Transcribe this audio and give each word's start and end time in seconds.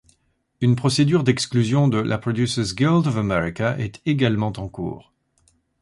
Une 0.61 0.75
procédure 0.75 1.23
d'exclusion 1.23 1.87
de 1.87 1.99
la 1.99 2.17
Producers 2.17 2.73
Guild 2.73 3.05
of 3.05 3.17
America 3.17 3.77
est 3.77 4.01
également 4.07 4.51
en 4.57 4.67
cours. 4.67 5.13